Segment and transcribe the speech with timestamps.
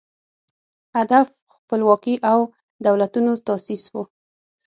[0.95, 2.39] هدف خپلواکي او
[2.85, 3.95] دولتونو تاسیس و